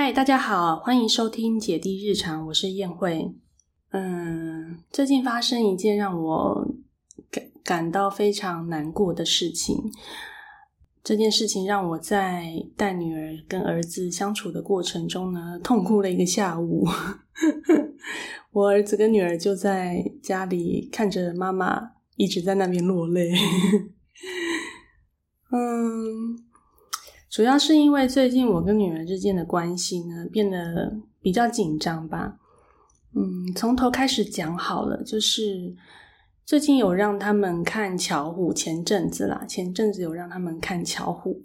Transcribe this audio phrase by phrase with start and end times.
[0.00, 3.34] 嗨，大家好，欢迎收听姐弟日常，我是燕慧。
[3.90, 6.68] 嗯，最近发生一件让我
[7.32, 9.90] 感感到非常难过的事情。
[11.02, 16.86] 这件事情让我在带女儿跟儿子相处的过程中呢，痛哭了一个下午。
[18.54, 23.32] 我儿子跟女儿就在家里看着妈妈一直在那边落泪。
[25.50, 26.38] 嗯，
[27.38, 30.92] 主要是因为最近我跟女儿之间的关系呢变得
[31.22, 32.36] 比较紧张吧。
[33.14, 35.72] 嗯，从头开始讲好了，就是
[36.44, 41.40] 最近有让他们看巧虎，前阵子啦，前阵子有让他们看巧虎，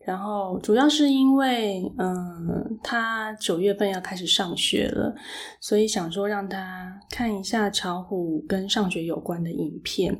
[0.00, 5.16] 然后主要是因为，嗯，他九月份要开始上学了，
[5.62, 10.14] 所以想说让他看一下巧虎跟上学有关的影片，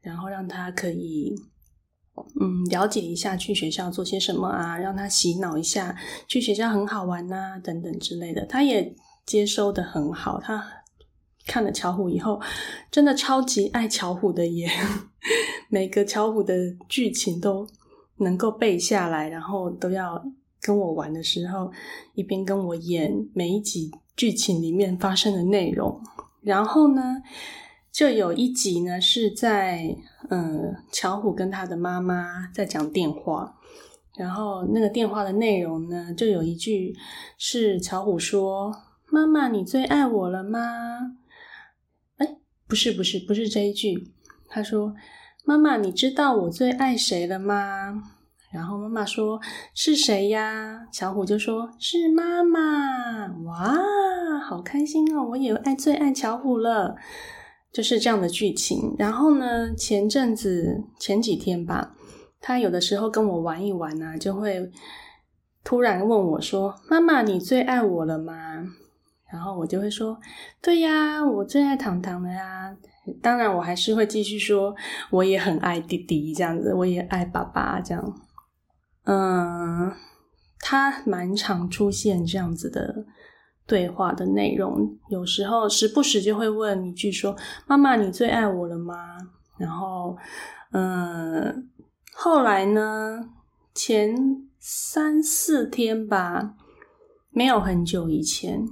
[0.00, 1.34] 然后让他可以，
[2.40, 5.96] 嗯，了解一下去学校做些什么啊，让他洗脑一下
[6.26, 8.94] 去学校很好玩呐，等等之类的，他也。
[9.26, 10.66] 接收的很好，他
[11.46, 12.40] 看了巧虎以后，
[12.90, 14.66] 真的超级爱巧虎的耶，
[15.68, 16.54] 每个巧虎的
[16.88, 17.68] 剧情都
[18.20, 20.24] 能够背下来，然后都要
[20.62, 21.70] 跟我玩的时候，
[22.14, 26.00] 一边跟我演每一集剧情里面发生的内容。
[26.40, 27.02] 然后呢，
[27.98, 29.96] 就有一集呢是在
[30.30, 33.56] 嗯，巧虎跟他的妈妈在讲电话，
[34.16, 36.94] 然后那个电话的内容呢，就有一句
[37.38, 38.72] 是巧虎说。
[39.10, 40.60] 妈妈，你最爱我了吗？
[42.18, 42.36] 哎，
[42.68, 44.12] 不是，不是，不是这一句。
[44.46, 44.94] 他说
[45.44, 48.04] ：“妈妈，你知道我最爱谁了吗？”
[48.54, 49.40] 然后妈妈说
[49.74, 55.30] ：“是谁呀？”巧虎就说：“是妈妈。”哇，好开心哦！
[55.30, 56.94] 我也爱最爱巧虎了，
[57.72, 58.94] 就是这样的剧情。
[58.98, 61.94] 然后呢，前阵子前几天吧，
[62.40, 64.70] 他有的时候跟我玩一玩呢，就会
[65.64, 68.34] 突然问我说：“妈妈，你最爱我了吗？”
[69.30, 70.18] 然后我就会说
[70.62, 72.74] ：“对呀，我最爱糖糖了呀。”
[73.22, 74.74] 当然，我还是会继续说
[75.10, 78.14] ：“我也很爱弟弟，这样子，我也爱爸爸，这样。”
[79.04, 79.92] 嗯，
[80.60, 83.06] 他蛮常出现这样子的
[83.68, 87.36] 对话的内容，有时候时不时就会问一句说
[87.68, 88.94] ：“妈妈，你最爱我了吗？”
[89.58, 90.16] 然后，
[90.72, 91.68] 嗯，
[92.14, 93.28] 后来呢，
[93.74, 94.16] 前
[94.58, 96.54] 三四天吧，
[97.30, 98.64] 没有很久以前。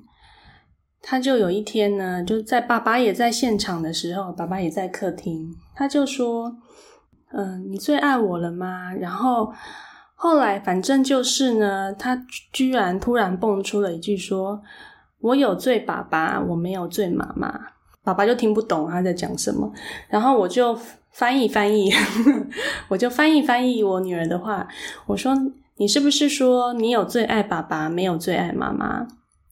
[1.03, 6.57] 他就有一天呢，就在爸爸也在现场的时候，爸爸也在客厅，他就说
[7.33, 9.53] ：“嗯，你最爱我了吗？”然后
[10.19, 14.62] 后来反正就是呢，他居然突然蹦出了一句说
[15.21, 17.53] ：“我有罪爸爸，我没有罪妈妈。”
[18.03, 19.71] 爸爸就听不懂他在讲什么，
[20.09, 20.78] 然后我就
[21.12, 21.93] 翻译翻译，
[22.88, 24.66] 我就翻译翻译我女儿的话，
[25.06, 25.37] 我说
[25.77, 29.06] ：“你是不是说你有最爱爸爸，没有最爱妈妈？”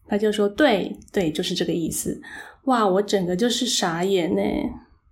[0.09, 2.19] 他就说：“对对，就是这个意思。”
[2.65, 4.43] 哇，我整个就是傻眼呢。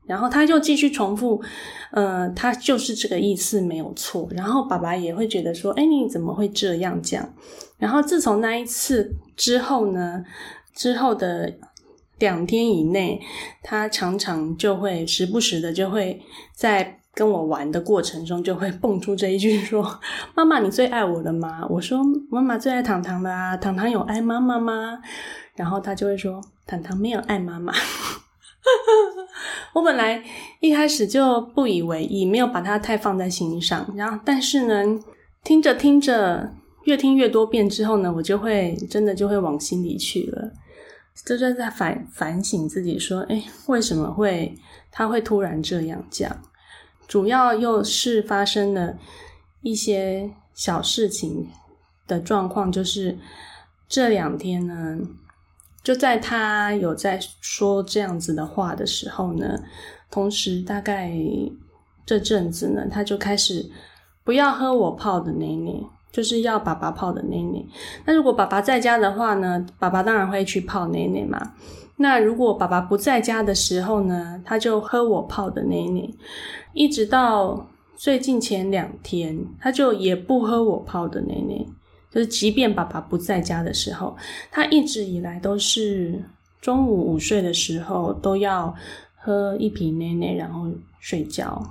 [0.06, 1.42] 然后他就继续重复
[1.92, 7.28] ：“嗯，他就是这个意思，没有错。”然后爸爸也会觉得说：“哎，你怎么会这样讲？”
[7.78, 10.24] 然后自从那一次之后呢，
[10.74, 11.52] 之后的
[12.18, 13.20] 两天以内，
[13.62, 16.20] 他常常就会时不时的就会
[16.54, 16.98] 在。
[17.14, 20.00] 跟我玩的过程中，就会蹦出这一句说
[20.34, 22.00] ：“妈妈，你最爱我了吗？”我说
[22.32, 24.98] ：“妈妈最爱糖糖的啊，糖糖有爱妈妈吗？”
[25.54, 27.70] 然后他就会说：“糖糖没有爱妈妈。”
[29.74, 30.22] 我本来
[30.60, 33.92] 一开始就不以为意，没有把它太放在心上。
[33.96, 35.00] 然后，但是呢，
[35.42, 36.52] 听着听着，
[36.84, 40.52] 越听越多遍之后呢，我就会真的就会往心里去了，
[41.26, 44.54] 就是在反反省自己，说：“哎，为什么会
[44.90, 46.36] 他会突然这样讲？”
[47.08, 48.96] 主要又是发生了
[49.60, 51.48] 一些小事情
[52.06, 53.18] 的状况，就是
[53.88, 54.98] 这两天呢，
[55.82, 59.59] 就在他有在说这样子的话的时候呢，
[60.10, 61.12] 同时大概
[62.06, 63.70] 这阵子呢，他就开始
[64.25, 65.72] 不要喝我泡的奶奶，
[66.12, 67.65] 就是要爸爸泡的奶奶。
[68.04, 71.55] 那如果爸爸在家的话呢，爸爸当然会去泡奶奶嘛。
[71.96, 76.08] 那如果爸爸不在家的时候呢，他就喝我泡的奶奶。
[76.73, 81.64] 一直到最近前两天，他就也不喝我泡的奶奶，
[82.12, 84.17] 就是即便爸爸不在家的时候，
[84.50, 86.23] 他一直以来都是
[86.61, 88.75] 中午午睡的时候都要
[89.17, 90.70] 喝一瓶奶奶，然后
[91.00, 91.62] 睡觉。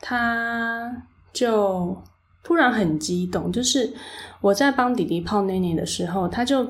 [0.00, 1.02] 他
[1.32, 1.96] 就
[2.42, 3.92] 突然很激动，就是
[4.40, 6.68] 我在帮弟弟泡奶奶的时候，他就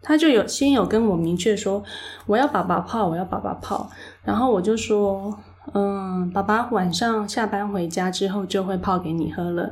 [0.00, 1.82] 他就有先有跟我明确说
[2.26, 3.90] 我要爸爸泡，我要爸爸泡，
[4.22, 5.38] 然后我就说。
[5.74, 9.70] 嗯，爸爸晚上下班回家之后就会泡给你喝了。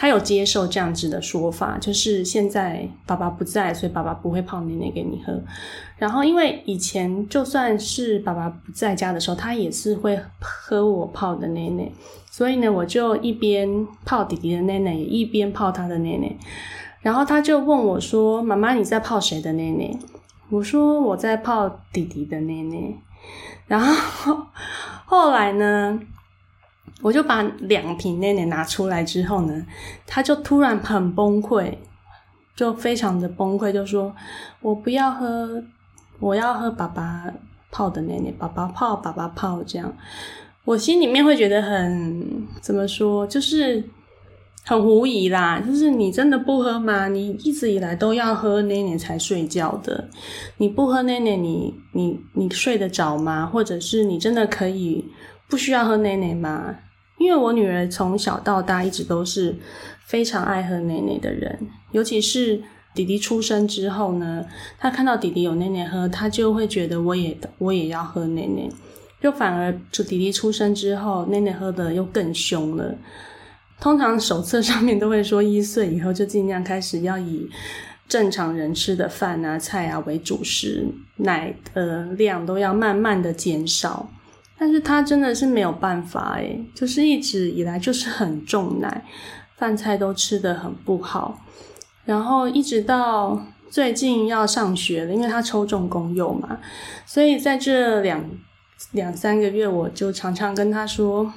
[0.00, 5.42] 他有接受这样子的说法，就是现在爸爸不在，所以爸爸不会泡奶奶给你喝。
[5.96, 11.90] 然后，因为以前就算是爸爸不在家的时候，他也是会喝我泡的奶奶，
[12.30, 16.32] 所以呢，我就一边泡弟弟的奶奶，一边泡他的奶奶。
[17.00, 19.90] 然后他就问我说：“妈妈，你在泡谁的奶奶？”
[20.50, 22.94] 我说：“我在泡弟弟的奶奶。”
[23.66, 24.46] 然后
[25.06, 25.98] 后来呢？
[27.00, 29.64] 我就把两瓶奶奶拿出来之后呢，
[30.06, 31.72] 他就突然很崩溃，
[32.56, 34.12] 就非常的崩溃，就说
[34.60, 35.62] ：“我不要喝，
[36.18, 37.24] 我要喝爸爸
[37.70, 39.96] 泡的奶奶，爸爸泡，爸爸泡。”这样，
[40.64, 43.88] 我心里面会觉得很怎么说，就是
[44.64, 45.60] 很狐疑啦。
[45.60, 47.06] 就是你真的不喝吗？
[47.06, 50.08] 你一直以来都要喝奶奶才睡觉的，
[50.56, 53.46] 你不喝奶奶，你你你睡得着吗？
[53.46, 55.04] 或者是你真的可以
[55.48, 56.74] 不需要喝奶奶吗？
[57.18, 59.54] 因为我女儿从小到大一直都是
[60.06, 61.58] 非常爱喝奶奶的人，
[61.92, 62.62] 尤其是
[62.94, 64.44] 弟弟出生之后呢，
[64.78, 68.68] 她看到弟弟有奶奶喝，她就会觉得我也我也要喝奶奶，
[69.20, 72.94] 就反而就弟弟出生之后，奶奶喝的又更凶了。
[73.80, 77.48] 通常手册上面都会说，一岁以后就尽量开始要以
[78.08, 80.86] 正常人吃的饭啊、菜啊为主食，
[81.16, 84.10] 奶的量都要慢慢的减少。
[84.58, 89.04] 但是他真的是没有办法诶就是一直以来就是很重奶，
[89.56, 91.38] 饭菜都吃的很不好，
[92.04, 93.40] 然后一直到
[93.70, 96.58] 最近要上学了，因为他抽中公幼嘛，
[97.06, 98.24] 所以在这两
[98.92, 101.32] 两三个月，我就常常跟他说，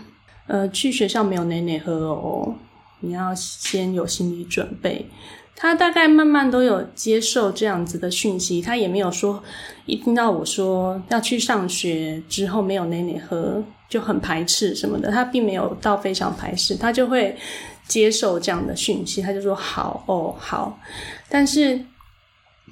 [0.47, 2.55] 呃，去学校没有奶奶喝哦，
[3.01, 5.09] 你要先有心理准备。
[5.63, 9.43] 他大概慢慢都有接受这样子的讯息，他也没有说
[9.85, 17.37] 一听到我说要去上学之后没有奶奶喝就很排斥什么的，他并没有到非常排斥，他就会
[17.87, 20.79] 接受这样的讯息，他就说好哦好，
[21.29, 21.79] 但是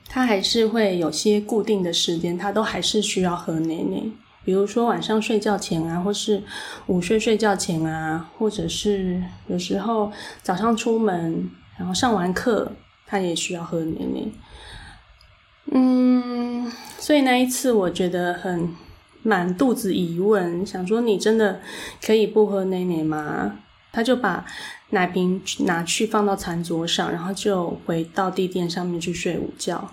[0.08, 4.02] 他还是会有些固定的时间，他都还是需要喝奶奶，
[4.44, 6.42] 比如说晚上睡觉前啊，或是
[6.88, 11.48] 午睡睡觉前啊，或者是有时候早上出门。
[11.80, 12.74] 然后上完课，
[13.08, 14.28] 他也需要喝奶奶。
[15.72, 18.76] 嗯，所以那一次我觉得很
[19.24, 21.62] 满肚子疑问，想说你真的
[22.06, 23.60] 可以不喝奶奶吗？
[23.92, 24.46] 他就把
[24.92, 29.92] 奶瓶拿去放到餐桌上，然后就回到地垫上面去睡午觉。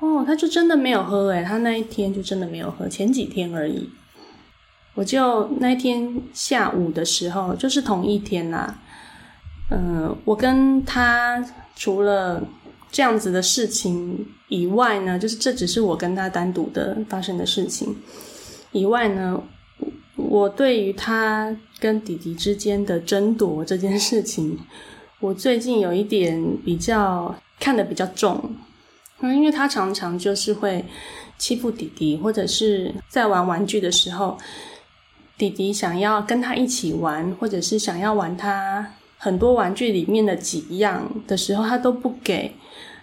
[0.00, 3.88] 哦，他就真的没有喝诶，他那一天就真的没有喝，前几天而已。
[4.94, 8.78] 我就那一天下午的时候，就是同一天啦。
[9.68, 12.40] 嗯，我跟他除了
[12.92, 17.96] 这样子的事情以外呢，就是这只是我跟他单独的发生的事情
[18.70, 19.42] 以外呢，
[20.14, 24.56] 我对于他跟弟弟之间的争夺这件事情，
[25.18, 28.54] 我最近有一点比较看得比较重，
[29.20, 30.84] 因为他常常就是会
[31.38, 34.38] 欺负弟弟，或者是在玩玩具的时候，
[35.36, 38.92] 弟弟想要跟他一起玩，或者是想要玩他。
[39.18, 42.52] 很多玩具里面的几样的时候，他都不给。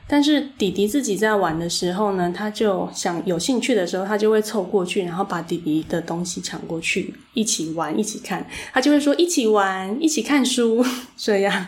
[0.06, 8.45] 但是弟弟自己在玩的时候呢，他就想有兴趣的时候，他就会凑过去，然后把弟弟的东西抢过去，一起玩，一起看。
[8.74, 11.68] 他就会说一起玩，一起看书，这样。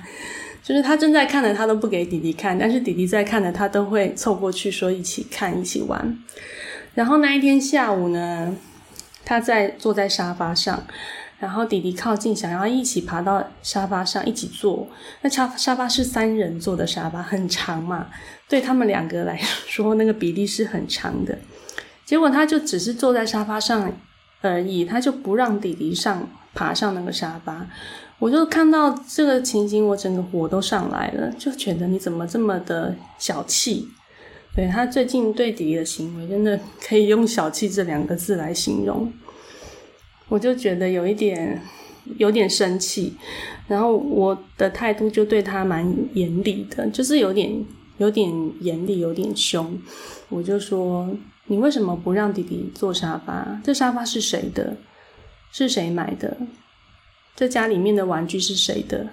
[0.61, 6.19] 就是他正在看的，他都不给弟弟看；但是弟弟在看的，他都会凑过去说一起看，一起玩。
[6.93, 8.53] 然后那一天下午呢，
[9.23, 10.85] 他在坐在沙发上。
[11.39, 14.87] 然后弟弟靠近，想要一起爬到沙发上一起坐。
[15.21, 18.07] 那沙沙发是三人坐的沙发，很长嘛，
[18.47, 19.37] 对他们两个来
[19.67, 21.37] 说，那个比例是很长的。
[22.05, 23.91] 结果他就只是坐在沙发上
[24.41, 27.67] 而已，他就不让弟弟上爬上那个沙发。
[28.17, 33.89] 我就看到这个情景，我整个火都上来了，就觉得你怎么这么的小气？
[34.55, 39.11] 对他最近对弟弟的行为，真的可以用“小气”这两个字来形容。
[40.27, 41.61] 我就觉得有一点
[42.17, 43.13] 有点生气，
[43.67, 47.65] 然后我的态度就对他蛮严厉的，就是有点
[47.97, 48.29] 有点
[48.61, 49.79] 严厉，有点凶。
[50.29, 51.15] 我就说
[51.45, 53.61] ：“你为什么不让弟弟坐沙发？
[53.63, 54.75] 这沙发是谁的？
[55.51, 56.35] 是谁买的？
[57.35, 59.07] 这家里面的玩具是谁的？”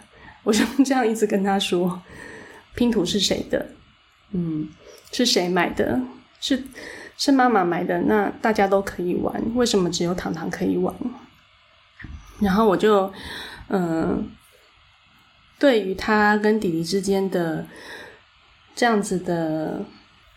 [0.44, 2.02] 我就这样一直跟他说
[2.74, 3.66] ：“拼图是谁的？
[4.32, 4.68] 嗯，
[5.12, 6.00] 是谁买的？
[6.40, 6.62] 是。”
[7.24, 10.92] 是妈妈买的，那大家都可以玩，为什么只有糖糖可以玩？
[12.40, 13.12] 然后我就，
[13.68, 14.28] 嗯，
[15.56, 17.64] 对于他跟弟弟之间的
[18.74, 19.84] 这样子的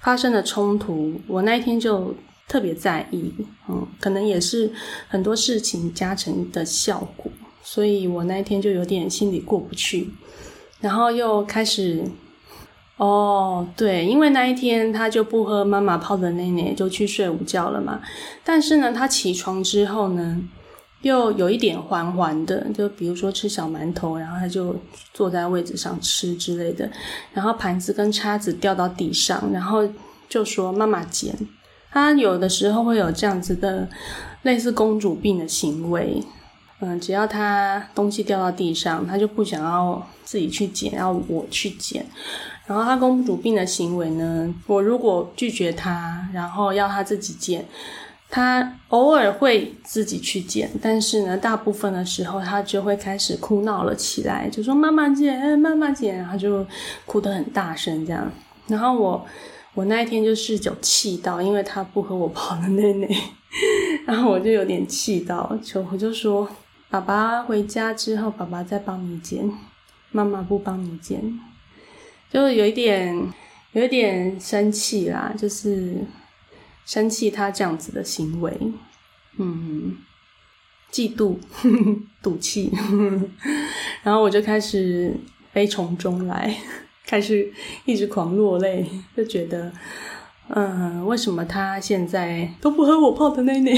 [0.01, 2.15] 发生的冲突，我那一天就
[2.47, 3.33] 特别在意，
[3.67, 4.71] 嗯，可能也是
[5.07, 7.31] 很多事情加成的效果，
[7.63, 10.11] 所以我那一天就有点心里过不去，
[10.81, 12.03] 然后又开始。
[12.97, 17.99] 哦，对，因为那一天他就不喝妈妈泡的奶奶，就去睡午觉了嘛。
[18.43, 20.41] 但是呢，他起床之后呢，
[21.01, 24.73] 又有一点缓缓的，就比如说吃小馒头，然后他就
[25.13, 26.89] 坐在位置上吃之类的，
[27.33, 29.85] 然后盘子跟叉子掉到地上，然后
[30.29, 31.35] 就说妈妈捡。
[31.91, 33.87] 他有的时候会有这样子的
[34.43, 36.23] 类似公主病的行为，
[36.79, 42.05] 嗯，只要他东西掉到地上，他就不想要自己去捡，要我去捡。
[42.67, 44.53] 然后阿公主病的行为呢？
[44.67, 47.65] 我如果拒绝他，然后要他自己捡，
[48.29, 56.65] 他偶尔会自己去捡，但是呢，大部分的时候他就会开始哭闹了起来，就说妈妈捡，妈妈捡，然后就
[57.05, 58.29] 哭得很大声这样。
[58.67, 59.25] 然后我
[59.75, 63.07] 我那一天就是有气到，因为他不和我跑的奶奶，
[64.05, 66.49] 然后我就有点气到，就我就说
[66.89, 69.51] 爸爸回家之后，爸爸再帮你捡，
[70.11, 71.39] 妈妈不帮你捡。
[72.31, 73.33] 就有一点，
[73.73, 75.97] 有一点生气啦，就是
[76.85, 78.57] 生气他这样子的行为，
[79.37, 79.97] 嗯，
[80.91, 81.37] 嫉妒、
[82.21, 82.71] 赌气，
[84.03, 85.13] 然后我就开始
[85.51, 86.55] 悲从中来，
[87.05, 87.51] 开始
[87.85, 89.71] 一直狂落泪，就觉得，
[90.49, 93.71] 嗯，为什么他现在都不喝我泡的奶奶？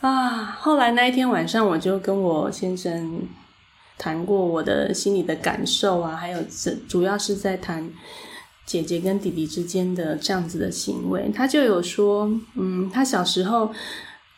[0.00, 0.56] 啊！
[0.60, 3.22] 后来那一天晚上，我就跟我先生。
[4.00, 7.90] 谈过我的心里的感受啊，还有这主要是在谈
[8.64, 11.28] 姐姐跟弟弟之间的这样子的行为。
[11.34, 13.72] 他就有说，嗯，他小时候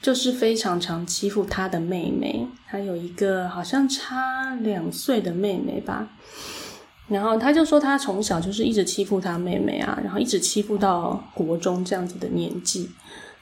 [0.00, 6.08] 就是非常常欺负他的妹妹，他有一个好像差两岁的妹妹吧。
[7.08, 12.88] 然后他就说，他从小就是一直欺负他妹妹啊，然后一直欺负到国中这样子的年纪。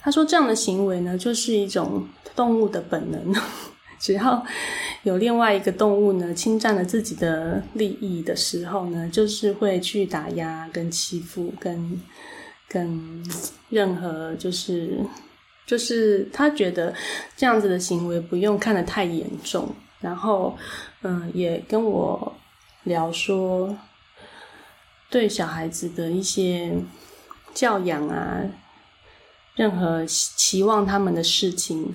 [0.09, 2.03] 他说这样的行为呢，就是一种
[2.35, 3.35] 动物的本能。
[4.00, 4.43] 只要
[5.03, 12.00] 有另外一个动物呢侵占了自己的利益的时候呢，就是会去打压、跟欺负、跟
[12.71, 13.23] 跟
[13.69, 14.99] 任何就是
[15.67, 16.95] 就是他觉得
[17.37, 19.69] 这样子的行为不用看得太严重，
[20.00, 20.57] 然后
[21.03, 22.35] 嗯也跟我
[22.85, 23.77] 聊说
[25.11, 26.73] 对小孩子的一些
[27.53, 28.41] 教养啊，
[29.59, 31.93] 任何期望他们的事情。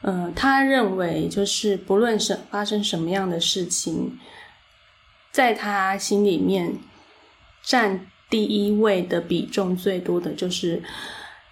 [0.00, 4.18] 嗯，他认为就是不论是发生什么样的事情，
[5.30, 6.78] 在他心里面
[7.62, 10.82] 占第一位的比重最多的就是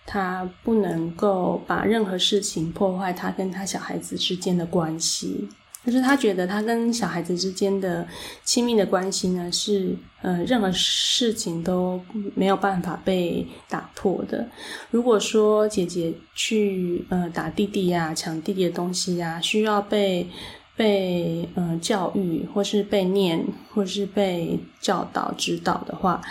[0.07, 5.49] 他不能够把任何事情破坏他跟他小孩子之间的关系。
[5.85, 8.07] 就是他觉得他跟小孩子之间的
[8.45, 12.01] 亲密的关系呢，是呃任何事情都
[12.37, 14.47] 没有办法被打破的。
[14.91, 20.29] 如果说姐姐去呃打弟弟呀、抢弟弟的东西呀，需要被
[20.77, 26.23] 被呃教育，或是被念，或是被教导指导的话，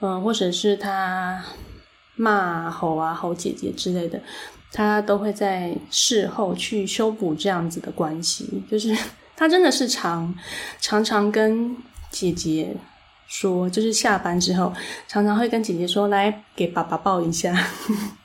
[0.00, 1.42] 嗯，或者是他
[2.14, 4.20] 骂吼啊吼姐姐之类的。
[4.72, 8.96] 他都会在事后去修补这样子的关系，就是
[9.36, 10.34] 他真的是常
[10.80, 11.76] 常常跟
[12.10, 12.76] 姐姐
[13.26, 14.72] 说，就是下班之后
[15.08, 17.54] 常常会跟姐姐说：“来给爸爸抱一下，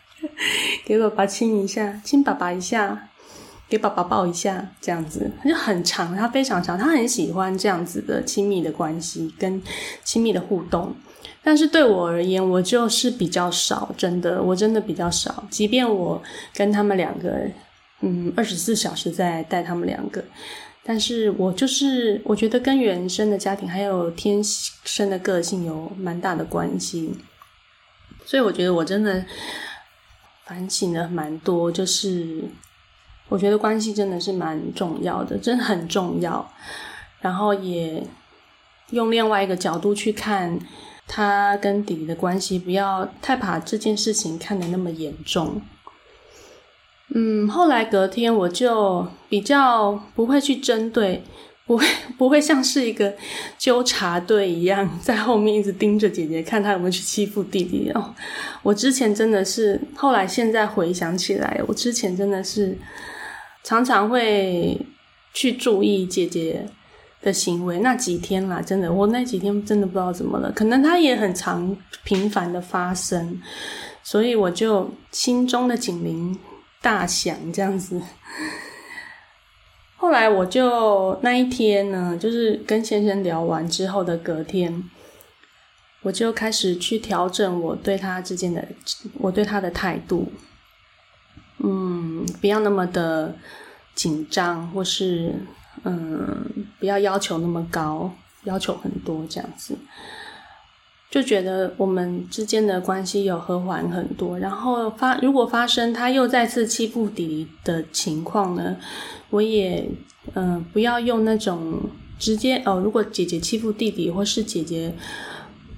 [0.86, 3.10] 给爸爸亲一下，亲爸爸一下，
[3.70, 9.62] 给爸爸抱一下。”这样子他就很长，他非常长，他很喜欢这样子的亲密的关系跟
[10.04, 10.96] 亲密的互动。
[11.44, 15.44] 但是对我而言，我就是比较少，真的，我真的比较少。
[15.50, 16.22] 即便我
[16.56, 17.48] 跟他们两个，
[18.02, 20.24] 嗯，二十四小时在带他们两个，
[20.84, 27.14] 但是我就是我觉得跟原生的家庭还有天生的个性有蛮大的关系。
[28.26, 29.24] 所以我觉得我真的
[30.46, 32.44] 反省了蛮多，就是
[33.30, 36.52] 我觉得关系真的是蛮重要的，真的很重要。
[37.22, 38.04] 然后也
[38.92, 40.60] 用另外一个角度去看。
[41.08, 45.62] 他跟弟弟的关系，不要太把这件事情看得那么严重。
[47.14, 51.24] 嗯，后来隔天我就比较不会去针对，
[51.68, 51.86] 不会
[52.18, 53.14] 不会像是一个
[53.56, 58.16] 纠察队一样，在后面一直盯着姐姐，看她有没有去欺负弟弟哦。
[58.64, 62.76] 我之前真的是，后来现在回想起来，我之前真的是
[63.66, 64.80] 常常会
[65.34, 66.66] 去注意姐姐。
[67.22, 73.42] 的行为那几天啦，真的，我那几天真的不知道怎么了，可能他也很常频繁的发生，
[74.04, 76.38] 所以我就心中的警铃
[76.84, 78.00] 大响这样子。
[79.98, 84.84] 后来我就那一天呢，就是跟先生聊完之后的隔天，
[86.04, 88.64] 我就开始去调整我对他之间的
[89.16, 90.32] 我对他的态度。
[91.64, 91.95] 嗯，
[92.42, 93.36] 不要那么的
[93.94, 95.34] 紧张，或是
[95.84, 96.46] 嗯，
[96.80, 98.12] 不要要求那么高，
[98.44, 99.76] 要求很多这样子。
[101.10, 108.76] 就觉得我们之间的关系有和缓很多，然后发如果发生他又再次欺负弟弟的情况呢，
[109.30, 109.90] 我也
[110.34, 111.80] 嗯不要用那种
[112.20, 114.94] 直接哦，如果姐姐欺负弟弟，或是姐姐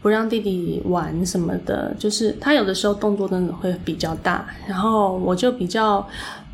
[0.01, 6.07] 不让弟弟玩什么的，就是他有的时候动作真的会比较大，然后我就比较。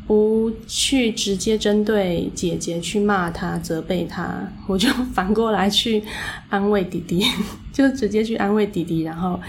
[0.06, 6.04] 不去直接针对姐姐去骂他、责备他，我就反过来去
[6.50, 7.24] 安慰弟弟，
[7.72, 9.40] 就直接去安慰弟弟，然后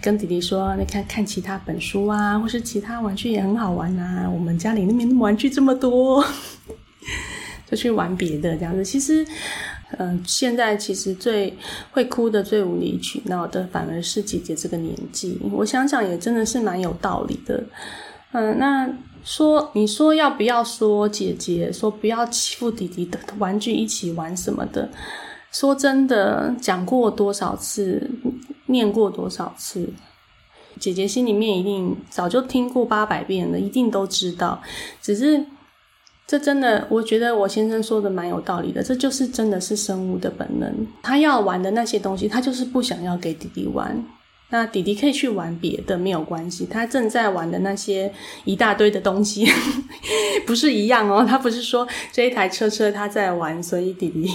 [0.00, 6.24] 跟弟弟说：“你看看其他本书啊，或是其他玩具也很好玩啊，我们家里那边玩具这么多，
[7.68, 9.26] 就去玩别的这样子。”其实，
[9.98, 11.56] 嗯，现在其实最
[11.90, 15.38] 会哭的、最无理取闹的，反而是姐姐这个年纪。
[15.52, 17.62] 我想想，也真的是蛮有道理的。
[18.32, 18.90] 嗯，那。
[19.26, 21.72] 说，你说要不要说姐姐？
[21.72, 24.86] 说不要欺负弟弟的玩具一起玩什么的？
[25.50, 28.10] 说真的，讲过多少次，
[28.66, 29.88] 念过多少次，
[30.78, 34.60] 姐姐心里面一定早就听过八百遍了，一定都知道。
[35.00, 35.42] 只是
[36.26, 40.86] 这真的，我觉得我先生说的蛮有道理的，这就是真的是生物的本能。
[41.02, 44.02] 他要玩的那些东西，他就是不想要给弟弟玩。
[44.50, 46.66] 那弟弟可以去玩别的，没有关系。
[46.70, 48.12] 他正在玩的那些
[48.44, 49.46] 一大堆的东西，
[50.46, 51.24] 不是一样哦。
[51.28, 54.30] 他不是说这一台车车他在玩，所以弟弟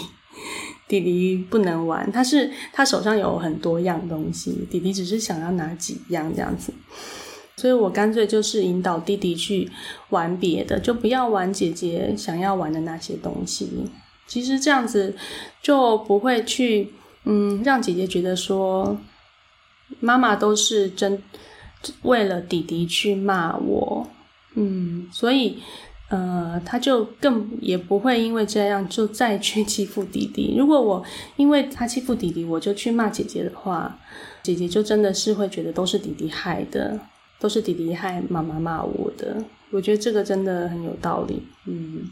[0.88, 2.12] 弟弟不能玩。
[2.12, 6.74] 他是他手上有很多样东西，弟弟只是想要拿几样这样子。
[7.60, 9.70] 所以我干脆就是引导弟弟去
[10.10, 13.70] 玩别的，就不要玩姐姐想要玩的那些东西。
[14.28, 15.14] 其实这样子
[15.62, 16.94] 就不会去
[17.26, 18.98] 嗯让姐姐觉得说。
[20.00, 21.20] 妈妈都是真
[22.04, 24.08] 为了弟弟去骂我，
[24.54, 25.58] 嗯，所以
[26.10, 30.56] 呃，他就更也不会因为这样就再去欺负弟弟。
[30.56, 31.04] 如果我
[31.38, 34.00] 因为他欺负弟弟，我就去骂姐姐的话，
[34.44, 37.00] 姐姐就真的是会觉得都是弟弟害的，
[37.40, 39.44] 都是弟弟害妈妈骂我的。
[39.72, 42.10] 我觉得这个真的很有道理，嗯，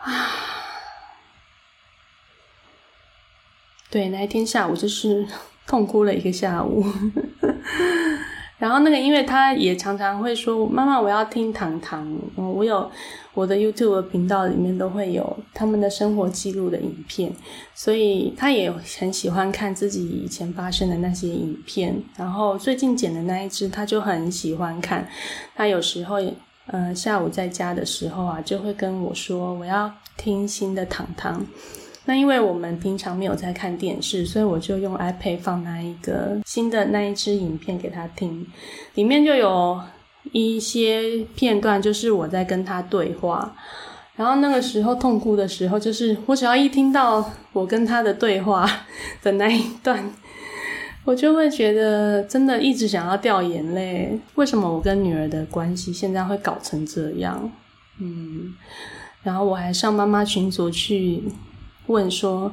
[0.00, 0.30] 啊，
[3.90, 5.26] 对，那一天下午就是。
[5.66, 6.84] 痛哭了一个下午，
[8.56, 12.88] 然后那个，因为他也常常会说：“妈妈，我要听糖糖。”我有
[13.34, 17.32] 我的 YouTube 频道里面都会有他们的生活记录的影片，
[17.74, 22.00] 所以他也很喜欢看自己以前发生的那些影片。
[22.16, 25.06] 然后最近剪的那一支，他就很喜欢看。
[25.56, 26.16] 他有时候，
[26.66, 31.44] 呃，下午在家的时候啊，就会跟我说：“我要听新的糖糖。”
[32.06, 38.46] 那因为我们平常没有在看电视，所以我就用 iPad 放那一个新的那一支影片给他听，
[38.94, 39.80] 里面就有
[40.32, 43.56] 一些片段，就是我在跟他对话。
[44.16, 48.70] 然后那个时候痛哭的时候，就是我只要一听到我跟他的对话
[49.22, 50.12] 的那一段，
[51.04, 54.18] 我就会觉得真的一直想要掉眼泪。
[54.34, 57.50] 为什么我跟女儿的关系现在会搞成这样？
[57.98, 58.54] 嗯，
[59.22, 61.22] 然后我还上妈妈群组去。
[61.86, 62.52] 问说，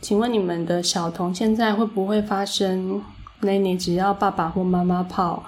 [0.00, 3.02] 请问你们的小童现在会不会发生？
[3.40, 5.44] 那你只要爸爸或妈妈泡，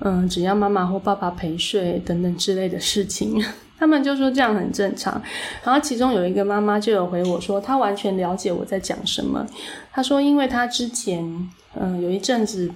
[0.00, 3.44] 嗯，只要妈妈或爸爸陪睡等等之类的事情，
[3.76, 5.20] 他们就说这样很正常。
[5.64, 9.44] 然后其中有一个妈妈就有回我说，她完全了解我在讲什么。
[9.90, 12.70] 她说，因为她之前嗯有一阵子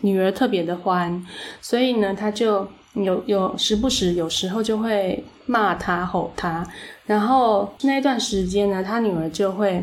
[0.00, 1.22] 女儿特别的欢，
[1.60, 6.66] 所以呢，她就有有时不时有时候就会骂她吼她。
[7.06, 9.82] 然后那段时间呢，他女儿就会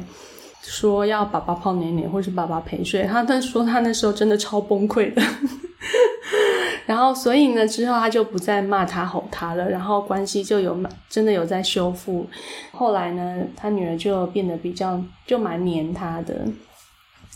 [0.62, 3.04] 说要爸爸泡奶奶，或是爸爸陪睡。
[3.04, 5.22] 他他说他那时候真的超崩溃的。
[6.86, 10.78] 然后所以呢，之后他就不再骂他吼他了，然后关系就有
[11.10, 12.28] 真的有在修复。
[12.72, 16.46] 后来呢，他女儿就变得比较就蛮黏他的。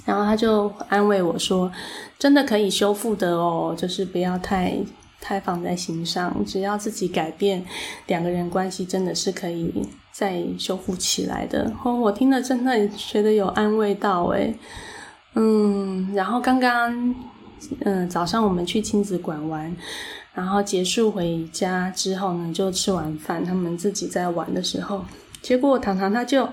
[0.05, 1.71] 然后他就安慰我说
[2.19, 4.77] ：“真的可以修复的哦，就是不要太。”
[5.21, 7.65] 太放在心上，只要自己改变，
[8.07, 11.71] 两个人关系真的是可以再修复起来的。
[11.83, 14.57] 哦，我听了真的觉得有安慰到诶
[15.35, 17.15] 嗯，然后刚刚
[17.81, 19.75] 嗯早上我们去亲子馆玩，
[20.33, 25.05] 然后结束回家之后呢，就吃完饭，他们自己在玩的时候，
[25.41, 26.47] 结果糖糖他就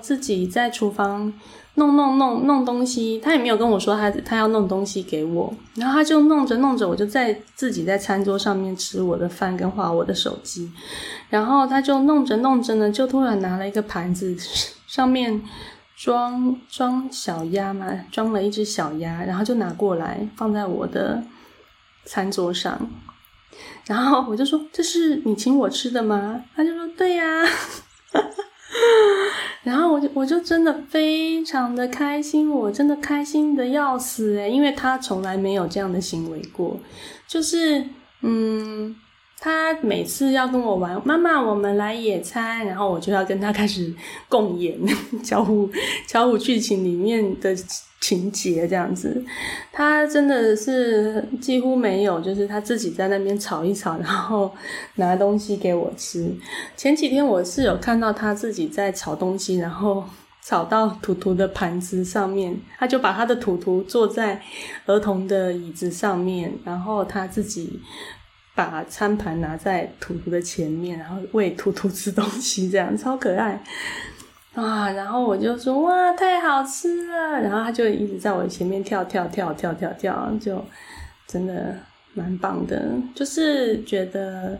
[0.00, 1.32] 自己在厨房。
[1.76, 10.70] 弄弄弄弄东西，他也没有跟我说他他要弄东西给我，然后他就弄着弄着，我就在自己在餐桌上面吃我的饭跟划我的手机，
[11.28, 14.36] 然后他就弄着弄着呢，就突然拿了一个盘子，
[14.86, 15.42] 上面
[15.96, 21.22] 装装小鸭嘛，装了一只小鸭，然后就拿过来放在我的
[22.04, 22.88] 餐桌上，
[23.86, 27.44] 然后我就说：“这是你请我吃的吗？”他就说：“对呀。”
[29.66, 36.78] 然后我就我就真的非常的开心，我真的开心的要死诶因为他从来没有这样的行为过，
[37.26, 37.84] 就是
[38.20, 38.94] 嗯。
[39.38, 43.94] 他每次要跟我玩，妈妈，我们来野餐，然后我就要跟他开始
[44.28, 44.78] 共演
[45.22, 45.68] 交互
[46.06, 47.54] 交互剧情里面的
[48.00, 49.22] 情节这样子。
[49.72, 54.50] 他真的是几乎没有，就是他自己在那边炒一炒，然后
[54.94, 56.34] 拿东西给我吃。
[56.74, 60.02] 前几天我是有看到他自己在炒东西，然后
[60.42, 64.40] 炒到图图的盘子上面，他就把他的图图坐在
[64.86, 67.78] 儿童的椅子上面，然后他自己。
[68.56, 73.62] 把餐盘拿在图图的前面，然后喂图图吃东西，这样超可爱
[74.54, 74.90] 啊！
[74.92, 77.42] 然后我就说哇，太好吃了！
[77.42, 80.64] 然后他就一直在我前面跳跳跳跳跳跳，就
[81.26, 81.76] 真的
[82.14, 82.90] 蛮棒的。
[83.14, 84.58] 就是觉得，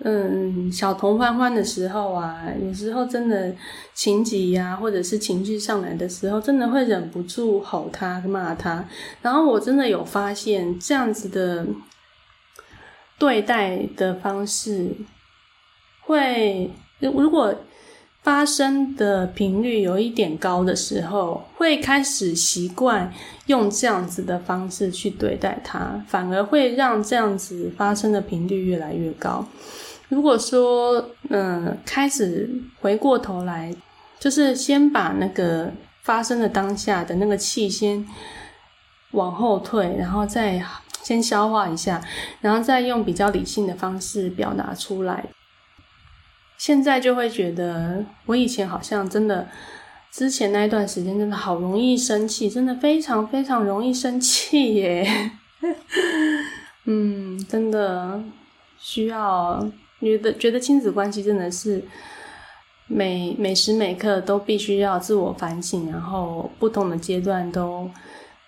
[0.00, 3.54] 嗯，小童欢欢的时候啊，有时候真的
[3.94, 8.84] 情急呀，或者是情绪上来的时候，真的会忍不住吼他、骂他。
[9.22, 11.64] 然后我真的有发现这样子的。
[13.20, 14.96] 对待的方式
[16.00, 17.54] 会，如果
[18.22, 23.12] 发生的频率有一点高的时候，会开始习惯
[23.44, 29.46] 用这样子的方式去对待它，反而会让这样子发生的频率越来越高。
[30.08, 32.48] 如果说，嗯，开始
[32.80, 33.70] 回过头来，
[34.18, 35.70] 就是先把那个
[36.02, 38.02] 发生的当下的那个气先
[39.10, 40.64] 往后退，然后再。
[41.02, 42.02] 先消化一下，
[42.40, 45.26] 然后再用比较理性的方式表达出来。
[46.58, 49.48] 现在就会觉得，我以前好像真的，
[50.10, 55.30] 之前那一段时间真的好容易生气，真的非常非常容易生气耶。
[56.84, 58.22] 嗯，真的
[58.78, 59.66] 需要
[60.00, 61.82] 觉得觉得亲子关系真的是
[62.86, 67.90] 每每时每刻都必须要自我反省，然后不同的阶段都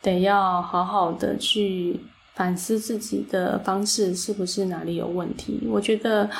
[0.03, 1.99] 得要好好的去。
[2.35, 5.61] 反思自己的方式是不是哪里有问题？
[5.69, 6.31] 我觉得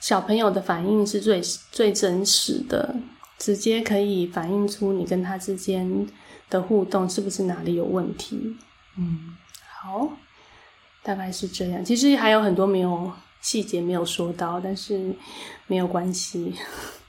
[0.00, 1.40] 小朋友的反应是最
[1.70, 2.94] 最真实的，
[3.38, 6.06] 直接可以反映出你跟他之间
[6.50, 8.56] 的互动是不是哪里有问题。
[8.98, 9.36] 嗯，
[9.80, 10.10] 好，
[11.02, 11.84] 大概是这样。
[11.84, 15.14] 其实还有很多没有细节没有说到，但是
[15.66, 16.54] 没有关系。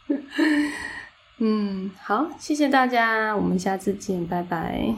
[1.39, 4.95] 嗯，好，谢谢大家，我们下次见，拜拜。